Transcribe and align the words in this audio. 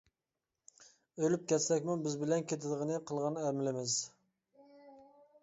ئۆلۈپ 1.23 1.43
كەتسەكمۇ 1.51 1.97
بىز 2.07 2.15
بىلەن 2.23 2.47
كېتىدىغىنى 2.53 2.99
قىلغان 3.13 3.39
ئەمىلىمىز! 3.45 4.01